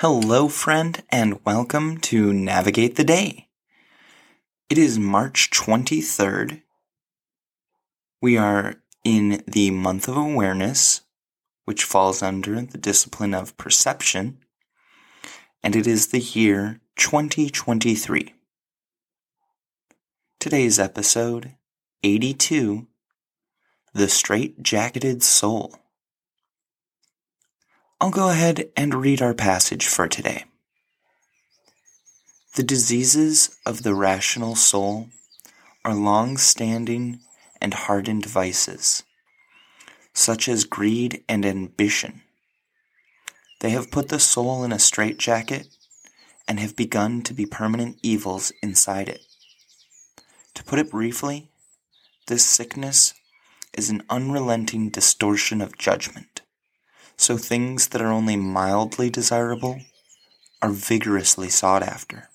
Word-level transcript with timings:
Hello, 0.00 0.48
friend, 0.48 1.02
and 1.10 1.44
welcome 1.44 1.98
to 1.98 2.32
Navigate 2.32 2.96
the 2.96 3.04
Day. 3.04 3.48
It 4.70 4.78
is 4.78 4.98
March 4.98 5.50
23rd. 5.50 6.62
We 8.22 8.38
are 8.38 8.76
in 9.04 9.42
the 9.46 9.70
month 9.70 10.08
of 10.08 10.16
awareness, 10.16 11.02
which 11.66 11.84
falls 11.84 12.22
under 12.22 12.62
the 12.62 12.78
discipline 12.78 13.34
of 13.34 13.58
perception, 13.58 14.38
and 15.62 15.76
it 15.76 15.86
is 15.86 16.06
the 16.06 16.20
year 16.20 16.80
2023. 16.96 18.32
Today's 20.38 20.78
episode 20.78 21.56
82 22.02 22.86
The 23.92 24.08
Straight 24.08 24.62
Jacketed 24.62 25.22
Soul. 25.22 25.79
I'll 28.02 28.10
go 28.10 28.30
ahead 28.30 28.70
and 28.78 28.94
read 28.94 29.20
our 29.20 29.34
passage 29.34 29.86
for 29.86 30.08
today. 30.08 30.44
The 32.54 32.62
diseases 32.62 33.54
of 33.66 33.82
the 33.82 33.94
rational 33.94 34.56
soul 34.56 35.10
are 35.84 35.94
long 35.94 36.38
standing 36.38 37.20
and 37.60 37.74
hardened 37.74 38.24
vices, 38.24 39.02
such 40.14 40.48
as 40.48 40.64
greed 40.64 41.22
and 41.28 41.44
ambition. 41.44 42.22
They 43.60 43.68
have 43.70 43.90
put 43.90 44.08
the 44.08 44.18
soul 44.18 44.64
in 44.64 44.72
a 44.72 44.78
straitjacket 44.78 45.68
and 46.48 46.58
have 46.58 46.74
begun 46.74 47.20
to 47.24 47.34
be 47.34 47.44
permanent 47.44 47.98
evils 48.02 48.50
inside 48.62 49.10
it. 49.10 49.20
To 50.54 50.64
put 50.64 50.78
it 50.78 50.90
briefly, 50.90 51.50
this 52.28 52.46
sickness 52.46 53.12
is 53.74 53.90
an 53.90 54.04
unrelenting 54.08 54.88
distortion 54.88 55.60
of 55.60 55.76
judgment 55.76 56.29
so 57.20 57.36
things 57.36 57.88
that 57.88 58.00
are 58.00 58.10
only 58.10 58.34
mildly 58.34 59.10
desirable 59.10 59.78
are 60.62 60.70
vigorously 60.70 61.50
sought 61.50 61.82
after. 61.82 62.30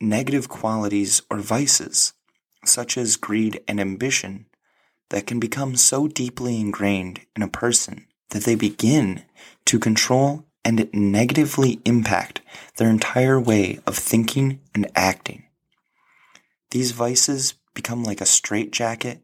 negative 0.00 0.48
qualities 0.48 1.22
or 1.30 1.38
vices, 1.38 2.12
such 2.64 2.98
as 2.98 3.16
greed 3.16 3.60
and 3.68 3.78
ambition, 3.78 4.46
that 5.10 5.28
can 5.28 5.38
become 5.38 5.76
so 5.76 6.08
deeply 6.08 6.58
ingrained 6.58 7.20
in 7.36 7.42
a 7.42 7.48
person 7.48 8.08
that 8.32 8.44
they 8.44 8.54
begin 8.54 9.22
to 9.64 9.78
control 9.78 10.44
and 10.64 10.88
negatively 10.92 11.80
impact 11.84 12.40
their 12.76 12.90
entire 12.90 13.40
way 13.40 13.78
of 13.86 13.96
thinking 13.96 14.60
and 14.74 14.90
acting. 14.94 15.44
These 16.70 16.92
vices 16.92 17.54
become 17.74 18.04
like 18.04 18.20
a 18.20 18.26
straitjacket 18.26 19.22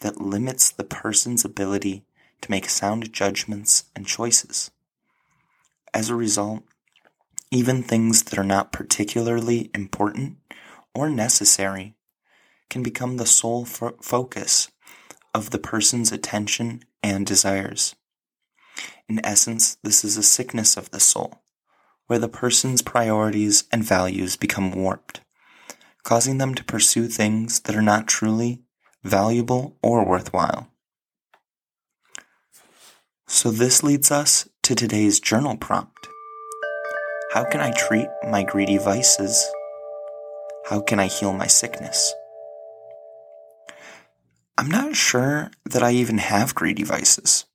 that 0.00 0.20
limits 0.20 0.70
the 0.70 0.84
person's 0.84 1.44
ability 1.44 2.04
to 2.40 2.50
make 2.50 2.68
sound 2.68 3.12
judgments 3.12 3.84
and 3.94 4.06
choices. 4.06 4.70
As 5.92 6.08
a 6.08 6.14
result, 6.14 6.62
even 7.50 7.82
things 7.82 8.22
that 8.24 8.38
are 8.38 8.44
not 8.44 8.72
particularly 8.72 9.70
important 9.74 10.38
or 10.94 11.10
necessary 11.10 11.94
can 12.68 12.82
become 12.82 13.16
the 13.16 13.26
sole 13.26 13.64
fo- 13.64 13.96
focus 14.00 14.70
of 15.34 15.50
the 15.50 15.58
person's 15.58 16.12
attention 16.12 16.82
and 17.02 17.26
desires. 17.26 17.94
In 19.08 19.24
essence, 19.24 19.76
this 19.82 20.04
is 20.04 20.16
a 20.16 20.22
sickness 20.22 20.76
of 20.76 20.90
the 20.90 21.00
soul, 21.00 21.42
where 22.06 22.18
the 22.18 22.28
person's 22.28 22.82
priorities 22.82 23.64
and 23.72 23.82
values 23.82 24.36
become 24.36 24.72
warped, 24.72 25.20
causing 26.04 26.38
them 26.38 26.54
to 26.54 26.64
pursue 26.64 27.08
things 27.08 27.60
that 27.60 27.76
are 27.76 27.82
not 27.82 28.06
truly 28.06 28.62
valuable 29.02 29.76
or 29.82 30.06
worthwhile. 30.06 30.68
So, 33.26 33.50
this 33.50 33.82
leads 33.82 34.10
us 34.10 34.48
to 34.62 34.74
today's 34.74 35.20
journal 35.20 35.56
prompt 35.56 36.08
How 37.32 37.44
can 37.44 37.60
I 37.60 37.72
treat 37.72 38.08
my 38.28 38.42
greedy 38.42 38.76
vices? 38.76 39.48
How 40.66 40.80
can 40.80 41.00
I 41.00 41.06
heal 41.06 41.32
my 41.32 41.46
sickness? 41.46 42.14
I'm 44.58 44.68
not 44.68 44.94
sure 44.94 45.50
that 45.64 45.82
I 45.82 45.92
even 45.92 46.18
have 46.18 46.54
greedy 46.54 46.82
vices. 46.82 47.46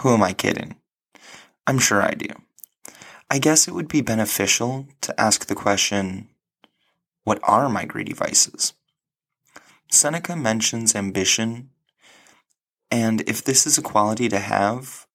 Who 0.00 0.14
am 0.14 0.22
I 0.22 0.32
kidding? 0.32 0.76
I'm 1.66 1.78
sure 1.78 2.00
I 2.00 2.12
do. 2.12 2.28
I 3.30 3.38
guess 3.38 3.68
it 3.68 3.74
would 3.74 3.88
be 3.88 4.00
beneficial 4.00 4.86
to 5.02 5.20
ask 5.20 5.44
the 5.44 5.54
question, 5.54 6.28
what 7.24 7.38
are 7.42 7.68
my 7.68 7.84
greedy 7.84 8.14
vices? 8.14 8.72
Seneca 9.90 10.36
mentions 10.36 10.96
ambition, 10.96 11.68
and 12.90 13.20
if 13.28 13.44
this 13.44 13.66
is 13.66 13.76
a 13.76 13.82
quality 13.82 14.30
to 14.30 14.38
have, 14.38 15.06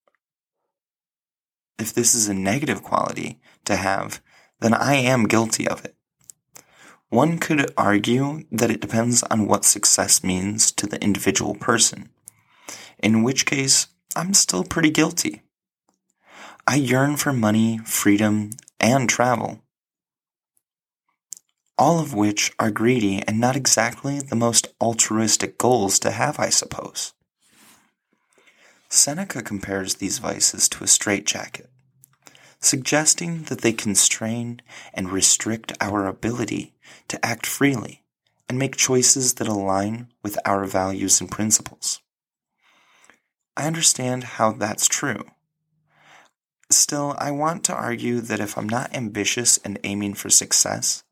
if 1.79 1.91
this 1.91 2.13
is 2.13 2.27
a 2.27 2.35
negative 2.35 2.83
quality 2.83 3.41
to 3.65 3.77
have, 3.77 4.21
then 4.59 4.75
I 4.75 4.97
am 4.97 5.27
guilty 5.27 5.67
of 5.67 5.83
it. 5.83 5.95
One 7.09 7.39
could 7.39 7.73
argue 7.75 8.43
that 8.51 8.69
it 8.69 8.81
depends 8.81 9.23
on 9.23 9.47
what 9.47 9.65
success 9.65 10.23
means 10.23 10.71
to 10.73 10.85
the 10.85 11.01
individual 11.01 11.55
person, 11.55 12.09
in 12.99 13.23
which 13.23 13.47
case 13.47 13.87
I'm 14.15 14.33
still 14.33 14.63
pretty 14.63 14.91
guilty. 14.91 15.41
I 16.65 16.75
yearn 16.75 17.17
for 17.17 17.33
money, 17.33 17.79
freedom, 17.79 18.51
and 18.79 19.09
travel. 19.09 19.61
All 21.77 21.99
of 21.99 22.13
which 22.13 22.53
are 22.57 22.71
greedy 22.71 23.21
and 23.27 23.39
not 23.39 23.57
exactly 23.57 24.19
the 24.19 24.35
most 24.35 24.67
altruistic 24.79 25.57
goals 25.57 25.99
to 25.99 26.11
have, 26.11 26.39
I 26.39 26.49
suppose. 26.49 27.13
Seneca 28.87 29.43
compares 29.43 29.95
these 29.95 30.19
vices 30.19 30.69
to 30.69 30.85
a 30.85 30.87
straitjacket, 30.87 31.69
suggesting 32.61 33.43
that 33.43 33.59
they 33.59 33.73
constrain 33.73 34.61
and 34.93 35.11
restrict 35.11 35.73
our 35.81 36.07
ability 36.07 36.73
to 37.09 37.23
act 37.25 37.45
freely 37.45 38.03
and 38.47 38.57
make 38.57 38.77
choices 38.77 39.33
that 39.33 39.47
align 39.49 40.07
with 40.23 40.37
our 40.45 40.63
values 40.63 41.19
and 41.19 41.29
principles. 41.29 41.99
I 43.57 43.67
understand 43.67 44.23
how 44.23 44.51
that's 44.51 44.87
true. 44.87 45.25
Still, 46.71 47.15
I 47.17 47.31
want 47.31 47.63
to 47.65 47.75
argue 47.75 48.19
that 48.21 48.39
if 48.39 48.57
I'm 48.57 48.67
not 48.67 48.93
ambitious 48.95 49.57
and 49.57 49.79
aiming 49.83 50.15
for 50.15 50.29
success, 50.29 51.03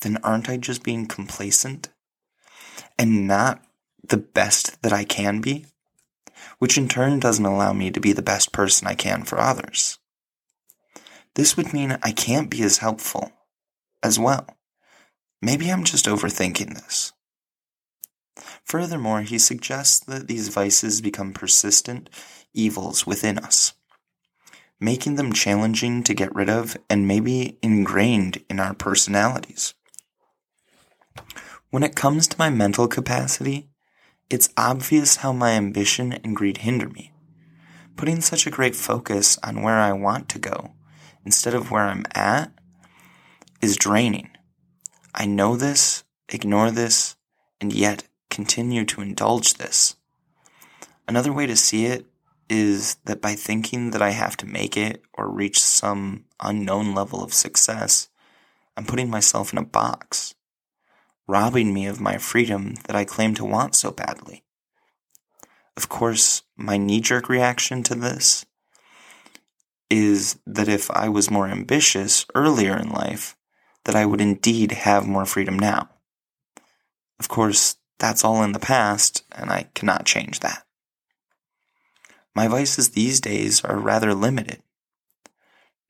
then 0.00 0.18
aren't 0.24 0.48
I 0.48 0.56
just 0.56 0.82
being 0.82 1.06
complacent 1.06 1.90
and 2.98 3.26
not 3.26 3.62
the 4.02 4.16
best 4.16 4.82
that 4.82 4.92
I 4.92 5.04
can 5.04 5.40
be? 5.40 5.66
Which 6.58 6.78
in 6.78 6.88
turn 6.88 7.20
doesn't 7.20 7.44
allow 7.44 7.72
me 7.72 7.90
to 7.90 8.00
be 8.00 8.12
the 8.12 8.22
best 8.22 8.52
person 8.52 8.86
I 8.86 8.94
can 8.94 9.24
for 9.24 9.38
others. 9.38 9.98
This 11.34 11.56
would 11.56 11.72
mean 11.72 11.98
I 12.02 12.12
can't 12.12 12.50
be 12.50 12.62
as 12.62 12.78
helpful 12.78 13.32
as 14.02 14.18
well. 14.18 14.46
Maybe 15.42 15.70
I'm 15.70 15.84
just 15.84 16.06
overthinking 16.06 16.74
this. 16.74 17.12
Furthermore, 18.66 19.22
he 19.22 19.38
suggests 19.38 20.00
that 20.00 20.26
these 20.26 20.48
vices 20.48 21.00
become 21.00 21.32
persistent 21.32 22.10
evils 22.52 23.06
within 23.06 23.38
us, 23.38 23.74
making 24.80 25.14
them 25.14 25.32
challenging 25.32 26.02
to 26.02 26.14
get 26.14 26.34
rid 26.34 26.50
of 26.50 26.76
and 26.90 27.06
maybe 27.06 27.58
ingrained 27.62 28.42
in 28.50 28.58
our 28.58 28.74
personalities. 28.74 29.74
When 31.70 31.84
it 31.84 31.94
comes 31.94 32.26
to 32.26 32.38
my 32.40 32.50
mental 32.50 32.88
capacity, 32.88 33.68
it's 34.28 34.48
obvious 34.56 35.16
how 35.16 35.32
my 35.32 35.52
ambition 35.52 36.12
and 36.12 36.34
greed 36.34 36.58
hinder 36.58 36.88
me. 36.88 37.12
Putting 37.94 38.20
such 38.20 38.48
a 38.48 38.50
great 38.50 38.74
focus 38.74 39.38
on 39.44 39.62
where 39.62 39.78
I 39.78 39.92
want 39.92 40.28
to 40.30 40.40
go 40.40 40.72
instead 41.24 41.54
of 41.54 41.70
where 41.70 41.84
I'm 41.84 42.04
at 42.16 42.52
is 43.62 43.76
draining. 43.76 44.30
I 45.14 45.26
know 45.26 45.56
this, 45.56 46.02
ignore 46.28 46.72
this, 46.72 47.14
and 47.60 47.72
yet 47.72 48.08
continue 48.36 48.84
to 48.84 49.00
indulge 49.00 49.54
this. 49.54 49.96
Another 51.08 51.32
way 51.32 51.46
to 51.46 51.56
see 51.56 51.86
it 51.86 52.04
is 52.50 52.96
that 53.06 53.22
by 53.22 53.34
thinking 53.34 53.92
that 53.92 54.02
I 54.02 54.10
have 54.10 54.36
to 54.36 54.46
make 54.46 54.76
it 54.76 55.00
or 55.14 55.26
reach 55.26 55.58
some 55.58 56.26
unknown 56.38 56.94
level 56.94 57.24
of 57.24 57.32
success, 57.32 58.10
I'm 58.76 58.84
putting 58.84 59.08
myself 59.08 59.54
in 59.54 59.58
a 59.58 59.64
box, 59.64 60.34
robbing 61.26 61.72
me 61.72 61.86
of 61.86 61.98
my 61.98 62.18
freedom 62.18 62.74
that 62.84 62.94
I 62.94 63.06
claim 63.06 63.34
to 63.36 63.44
want 63.46 63.74
so 63.74 63.90
badly. 63.90 64.44
Of 65.74 65.88
course, 65.88 66.42
my 66.58 66.76
knee 66.76 67.00
jerk 67.00 67.30
reaction 67.30 67.82
to 67.84 67.94
this 67.94 68.44
is 69.88 70.38
that 70.46 70.68
if 70.68 70.90
I 70.90 71.08
was 71.08 71.30
more 71.30 71.48
ambitious 71.48 72.26
earlier 72.34 72.76
in 72.76 72.90
life, 72.90 73.34
that 73.84 73.96
I 73.96 74.04
would 74.04 74.20
indeed 74.20 74.72
have 74.72 75.06
more 75.06 75.24
freedom 75.24 75.58
now. 75.58 75.88
Of 77.18 77.28
course, 77.28 77.76
that's 77.98 78.24
all 78.24 78.42
in 78.42 78.52
the 78.52 78.58
past, 78.58 79.24
and 79.32 79.50
I 79.50 79.68
cannot 79.74 80.04
change 80.06 80.40
that. 80.40 80.64
My 82.34 82.48
vices 82.48 82.90
these 82.90 83.20
days 83.20 83.64
are 83.64 83.78
rather 83.78 84.14
limited. 84.14 84.62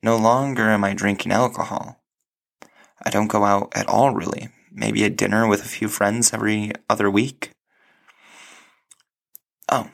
No 0.01 0.15
longer 0.15 0.69
am 0.69 0.83
I 0.83 0.93
drinking 0.93 1.31
alcohol. 1.31 2.01
I 3.03 3.09
don't 3.09 3.27
go 3.27 3.43
out 3.43 3.71
at 3.75 3.87
all, 3.87 4.13
really. 4.13 4.49
Maybe 4.71 5.03
a 5.03 5.09
dinner 5.09 5.47
with 5.47 5.61
a 5.61 5.67
few 5.67 5.87
friends 5.87 6.33
every 6.33 6.71
other 6.89 7.09
week. 7.09 7.51
Oh, 9.69 9.89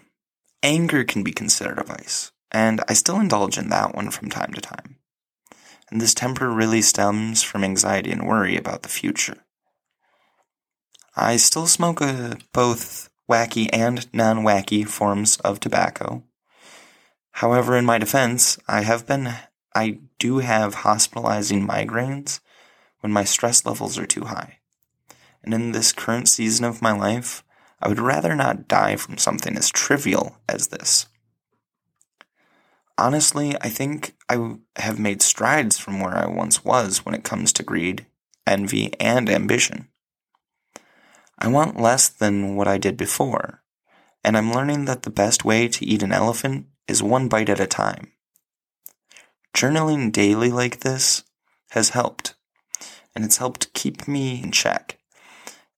anger 0.62 1.04
can 1.04 1.24
be 1.24 1.31
considered 1.31 1.80
a 1.80 1.83
vice, 1.83 2.31
and 2.51 2.81
I 2.88 2.94
still 2.94 3.19
indulge 3.19 3.57
in 3.57 3.69
that 3.69 3.95
one 3.95 4.12
from 4.12 4.30
time 4.30 4.54
to 4.54 4.62
time. 4.62 4.98
And 5.89 6.00
this 6.00 6.13
temper 6.13 6.50
really 6.50 6.81
stems 6.81 7.44
from 7.44 7.63
anxiety 7.63 8.12
and 8.12 8.27
worry 8.27 8.56
about 8.56 8.83
the 8.83 8.89
future. 8.89 9.45
I 11.15 11.38
still 11.38 11.68
smoke 11.68 12.01
a, 12.01 12.38
both 12.54 13.10
wacky 13.30 13.69
and 13.71 14.12
non 14.13 14.39
wacky 14.39 14.88
forms 14.88 15.38
of 15.38 15.60
tobacco. 15.60 16.24
However, 17.33 17.77
in 17.77 17.86
my 17.86 18.00
defense, 18.00 18.57
I 18.68 18.81
have 18.81 19.06
been, 19.06 19.33
I 19.75 20.00
do 20.18 20.39
have 20.39 20.74
hospitalizing 20.75 21.68
migraines 21.68 22.39
when 23.01 23.12
my 23.12 23.24
stress 23.24 23.65
levels 23.65 23.98
are 23.98 24.07
too 24.07 24.25
high. 24.25 24.60
And 25.44 25.54
in 25.54 25.71
this 25.71 25.92
current 25.92 26.30
season 26.30 26.65
of 26.65 26.81
my 26.81 26.92
life, 26.92 27.44
I 27.80 27.89
would 27.89 28.00
rather 28.00 28.36
not 28.36 28.68
die 28.68 28.95
from 28.95 29.18
something 29.18 29.56
as 29.56 29.69
trivial 29.69 30.38
as 30.48 30.68
this. 30.68 31.07
Honestly, 32.98 33.56
I 33.62 33.69
think 33.69 34.15
I 34.30 34.56
have 34.77 35.00
made 35.00 35.21
strides 35.21 35.77
from 35.77 36.00
where 36.00 36.15
I 36.18 36.27
once 36.27 36.63
was 36.63 37.06
when 37.06 37.13
it 37.13 37.24
comes 37.24 37.51
to 37.54 37.63
greed, 37.63 38.06
envy, 38.48 38.94
and 39.00 39.30
ambition. 39.30 39.89
I 41.39 41.47
want 41.47 41.80
less 41.80 42.09
than 42.09 42.56
what 42.56 42.68
I 42.68 42.77
did 42.77 42.97
before, 42.97 43.63
and 44.24 44.38
I'm 44.38 44.53
learning 44.53 44.85
that 44.85 45.03
the 45.03 45.09
best 45.09 45.44
way 45.44 45.68
to 45.68 45.85
eat 45.85 46.03
an 46.03 46.12
elephant 46.12 46.68
is 46.88 47.03
one 47.03 47.27
bite 47.27 47.50
at 47.50 47.59
a 47.59 47.68
time. 47.68 48.12
Journaling 49.56 50.12
daily 50.12 50.51
like 50.51 50.80
this 50.80 51.24
has 51.71 51.89
helped, 51.89 52.35
and 53.15 53.25
it's 53.25 53.38
helped 53.38 53.74
keep 53.74 54.07
me 54.07 54.41
in 54.41 54.51
check. 54.51 55.00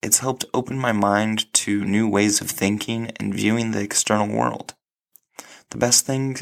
It's 0.01 0.19
helped 0.19 0.45
open 0.53 0.77
my 0.77 0.91
mind 0.91 1.51
to 1.53 1.83
new 1.83 2.07
ways 2.07 2.41
of 2.41 2.49
thinking 2.49 3.11
and 3.19 3.33
viewing 3.33 3.71
the 3.71 3.81
external 3.81 4.27
world. 4.27 4.75
The 5.71 5.77
best 5.77 6.05
thing 6.05 6.37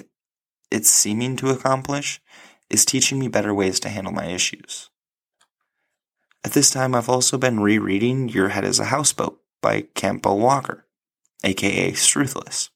it's 0.69 0.89
seeming 0.89 1.35
to 1.37 1.49
accomplish 1.49 2.19
is 2.69 2.83
teaching 2.83 3.19
me 3.19 3.27
better 3.27 3.53
ways 3.53 3.79
to 3.81 3.89
handle 3.89 4.11
my 4.11 4.25
issues. 4.25 4.89
At 6.45 6.51
this 6.51 6.69
time, 6.69 6.93
I've 6.93 7.09
also 7.09 7.37
been 7.37 7.61
rereading 7.61 8.27
Your 8.27 8.49
Head 8.49 8.65
is 8.65 8.77
a 8.77 8.85
Houseboat 8.85 9.39
by 9.61 9.87
Campbell 9.95 10.39
Walker, 10.39 10.85
aka 11.41 11.93
Struthless, 11.93 12.69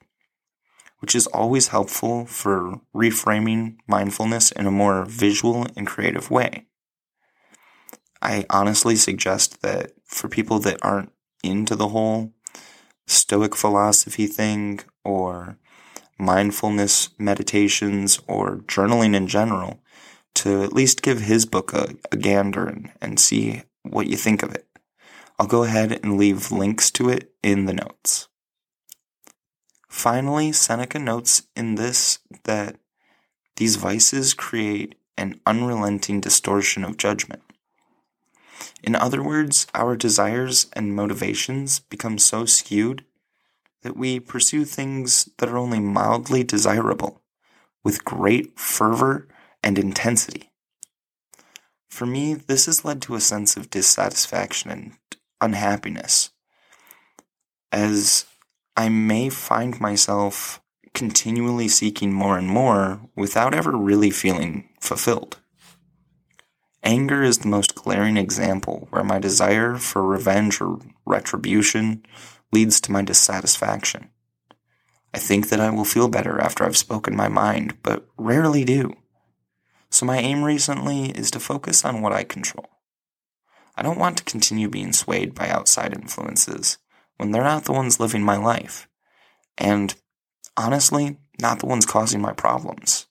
which 1.00 1.14
is 1.14 1.28
always 1.28 1.68
helpful 1.68 2.26
for 2.26 2.80
reframing 2.96 3.76
mindfulness 3.86 4.54
in 4.54 4.68
a 4.68 4.72
more 4.72 5.04
visual 5.04 5.68
and 5.76 5.86
creative 5.86 6.32
way. 6.32 6.66
I 8.22 8.46
honestly 8.50 8.96
suggest 8.96 9.62
that 9.64 9.92
for 10.06 10.30
people 10.30 10.60
that 10.60 10.80
aren't 10.82 11.12
into 11.44 11.76
the 11.76 11.90
whole 11.90 12.32
Stoic 13.06 13.56
philosophy 13.56 14.28
thing 14.28 14.80
or 15.04 15.58
mindfulness 16.18 17.10
meditations 17.18 18.20
or 18.28 18.58
journaling 18.60 19.14
in 19.14 19.28
general, 19.28 19.82
to 20.36 20.64
at 20.64 20.74
least 20.74 21.02
give 21.02 21.22
his 21.22 21.46
book 21.46 21.74
a, 21.74 21.96
a 22.12 22.18
gander 22.18 22.68
and, 22.68 22.92
and 23.02 23.20
see 23.20 23.64
what 23.84 24.08
you 24.08 24.16
think 24.16 24.44
of 24.44 24.54
it. 24.54 24.68
I'll 25.40 25.48
go 25.48 25.64
ahead 25.64 26.00
and 26.04 26.18
leave 26.18 26.52
links 26.52 26.90
to 26.92 27.10
it 27.10 27.32
in 27.44 27.66
the 27.66 27.74
notes. 27.74 28.28
Finally, 29.88 30.52
Seneca 30.52 31.00
notes 31.00 31.44
in 31.56 31.76
this 31.76 32.20
that 32.44 32.78
these 33.56 33.76
vices 33.76 34.34
create 34.34 34.96
an 35.18 35.40
unrelenting 35.46 36.22
distortion 36.22 36.84
of 36.84 36.98
judgment. 36.98 37.42
In 38.84 38.96
other 38.96 39.24
words, 39.24 39.68
our 39.74 39.96
desires 39.96 40.68
and 40.74 40.96
motivations 40.96 41.80
become 41.80 42.18
so 42.18 42.46
skewed 42.46 43.06
that 43.82 43.98
we 43.98 44.20
pursue 44.20 44.66
things 44.66 45.30
that 45.38 45.50
are 45.50 45.58
only 45.58 45.80
mildly 45.80 46.44
desirable 46.44 47.22
with 47.84 48.06
great 48.06 48.60
fervor 48.60 49.28
and 49.68 49.78
intensity. 49.78 50.50
For 51.90 52.06
me, 52.06 52.36
this 52.36 52.68
has 52.68 52.86
led 52.86 53.02
to 53.02 53.16
a 53.16 53.20
sense 53.20 53.58
of 53.58 53.70
dissatisfaction 53.70 54.72
and 54.72 54.94
unhappiness, 55.42 56.30
as 57.70 58.26
I 58.78 58.88
may 58.88 59.28
find 59.28 59.82
myself 59.82 60.62
continually 60.94 61.68
seeking 61.68 62.14
more 62.14 62.38
and 62.38 62.48
more 62.48 63.02
without 63.14 63.54
ever 63.54 63.72
really 63.74 64.10
feeling 64.10 64.70
fulfilled. 64.80 65.36
Anger 66.82 67.22
is 67.22 67.40
the 67.40 67.50
most 67.50 67.76
glaring 67.76 68.16
example 68.16 68.88
where 68.90 69.04
my 69.04 69.20
desire 69.20 69.76
for 69.76 70.02
revenge 70.02 70.62
or 70.62 70.80
retribution 71.06 72.06
leads 72.54 72.80
to 72.80 72.92
my 72.94 73.02
dissatisfaction. 73.02 74.12
I 75.14 75.18
think 75.18 75.50
that 75.50 75.60
I 75.60 75.72
will 75.72 75.84
feel 75.84 76.08
better 76.08 76.40
after 76.40 76.64
I've 76.64 76.78
spoken 76.78 77.18
my 77.18 77.28
mind, 77.28 77.84
but 77.84 78.08
rarely 78.18 78.64
do. 78.64 78.96
So 79.90 80.06
my 80.06 80.18
aim 80.18 80.44
recently 80.44 81.12
is 81.12 81.32
to 81.32 81.40
focus 81.40 81.86
on 81.86 82.02
what 82.02 82.14
I 82.14 82.24
control. 82.24 82.70
I 83.76 83.84
don't 83.84 84.00
want 84.00 84.18
to 84.18 84.24
continue 84.24 84.70
being 84.70 84.92
swayed 84.92 85.36
by 85.36 85.50
outside 85.50 85.94
influences 85.94 86.78
when 87.18 87.32
they're 87.32 87.44
not 87.44 87.66
the 87.66 87.74
ones 87.74 88.00
living 88.00 88.24
my 88.24 88.38
life. 88.38 88.88
And 89.58 89.96
honestly, 90.56 91.18
not 91.40 91.60
the 91.60 91.68
ones 91.68 91.86
causing 91.86 92.22
my 92.22 92.34
problems. 92.34 93.06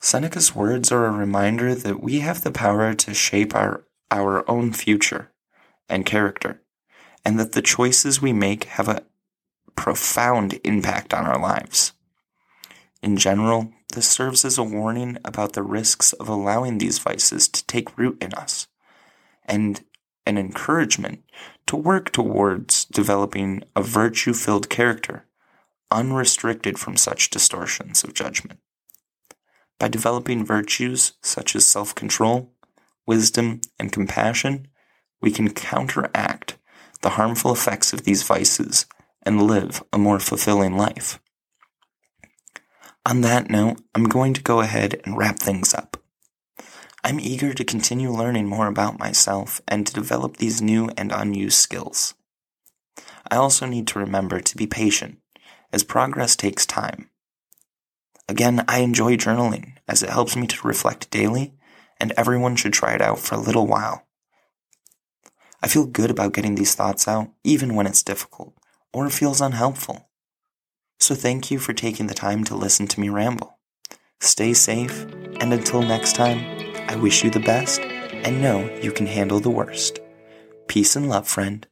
Seneca's 0.00 0.54
words 0.54 0.92
are 0.92 1.06
a 1.06 1.10
reminder 1.10 1.74
that 1.74 2.02
we 2.02 2.20
have 2.20 2.42
the 2.42 2.50
power 2.50 2.94
to 2.94 3.14
shape 3.14 3.54
our, 3.54 3.84
our 4.10 4.48
own 4.48 4.72
future 4.72 5.32
and 5.88 6.04
character, 6.04 6.60
and 7.24 7.38
that 7.40 7.52
the 7.52 7.62
choices 7.62 8.20
we 8.20 8.32
make 8.32 8.64
have 8.64 8.86
a 8.86 9.02
profound 9.76 10.60
impact 10.62 11.14
on 11.14 11.24
our 11.24 11.40
lives. 11.40 11.92
In 13.02 13.16
general, 13.16 13.72
this 13.92 14.08
serves 14.08 14.44
as 14.44 14.58
a 14.58 14.62
warning 14.62 15.18
about 15.24 15.52
the 15.52 15.62
risks 15.62 16.12
of 16.14 16.28
allowing 16.28 16.78
these 16.78 16.98
vices 16.98 17.48
to 17.48 17.64
take 17.66 17.96
root 17.98 18.16
in 18.22 18.32
us, 18.34 18.66
and 19.44 19.84
an 20.26 20.38
encouragement 20.38 21.22
to 21.66 21.76
work 21.76 22.10
towards 22.10 22.84
developing 22.86 23.62
a 23.76 23.82
virtue 23.82 24.32
filled 24.32 24.68
character, 24.68 25.26
unrestricted 25.90 26.78
from 26.78 26.96
such 26.96 27.30
distortions 27.30 28.02
of 28.02 28.14
judgment. 28.14 28.58
By 29.78 29.88
developing 29.88 30.44
virtues 30.44 31.12
such 31.22 31.54
as 31.54 31.66
self 31.66 31.94
control, 31.94 32.52
wisdom, 33.06 33.60
and 33.78 33.92
compassion, 33.92 34.68
we 35.20 35.30
can 35.30 35.50
counteract 35.50 36.56
the 37.02 37.10
harmful 37.10 37.52
effects 37.52 37.92
of 37.92 38.04
these 38.04 38.22
vices 38.22 38.86
and 39.22 39.42
live 39.42 39.82
a 39.92 39.98
more 39.98 40.20
fulfilling 40.20 40.76
life. 40.76 41.20
On 43.06 43.20
that 43.20 43.50
note, 43.50 43.82
I'm 43.94 44.04
going 44.04 44.32
to 44.32 44.42
go 44.42 44.60
ahead 44.60 45.00
and 45.04 45.18
wrap 45.18 45.38
things 45.38 45.74
up. 45.74 45.98
I'm 47.04 47.20
eager 47.20 47.52
to 47.52 47.64
continue 47.64 48.10
learning 48.10 48.46
more 48.46 48.66
about 48.66 48.98
myself 48.98 49.60
and 49.68 49.86
to 49.86 49.92
develop 49.92 50.38
these 50.38 50.62
new 50.62 50.88
and 50.96 51.12
unused 51.12 51.58
skills. 51.58 52.14
I 53.30 53.36
also 53.36 53.66
need 53.66 53.86
to 53.88 53.98
remember 53.98 54.40
to 54.40 54.56
be 54.56 54.66
patient, 54.66 55.18
as 55.70 55.84
progress 55.84 56.34
takes 56.34 56.64
time. 56.64 57.10
Again, 58.26 58.64
I 58.68 58.78
enjoy 58.78 59.16
journaling 59.16 59.76
as 59.86 60.02
it 60.02 60.08
helps 60.08 60.34
me 60.34 60.46
to 60.46 60.66
reflect 60.66 61.10
daily, 61.10 61.52
and 62.00 62.12
everyone 62.16 62.56
should 62.56 62.72
try 62.72 62.94
it 62.94 63.02
out 63.02 63.18
for 63.18 63.34
a 63.34 63.40
little 63.40 63.66
while. 63.66 64.06
I 65.62 65.68
feel 65.68 65.84
good 65.84 66.10
about 66.10 66.32
getting 66.32 66.54
these 66.54 66.74
thoughts 66.74 67.06
out, 67.06 67.30
even 67.42 67.74
when 67.74 67.86
it's 67.86 68.02
difficult 68.02 68.54
or 68.94 69.10
feels 69.10 69.42
unhelpful. 69.42 70.08
So 70.98 71.14
thank 71.14 71.50
you 71.50 71.58
for 71.58 71.72
taking 71.72 72.06
the 72.06 72.14
time 72.14 72.44
to 72.44 72.56
listen 72.56 72.86
to 72.88 73.00
me 73.00 73.08
ramble. 73.08 73.58
Stay 74.20 74.54
safe, 74.54 75.04
and 75.40 75.52
until 75.52 75.82
next 75.82 76.14
time, 76.14 76.40
I 76.88 76.96
wish 76.96 77.22
you 77.22 77.30
the 77.30 77.40
best 77.40 77.80
and 77.80 78.40
know 78.40 78.70
you 78.82 78.90
can 78.90 79.06
handle 79.06 79.40
the 79.40 79.50
worst. 79.50 80.00
Peace 80.66 80.96
and 80.96 81.08
love, 81.08 81.28
friend. 81.28 81.66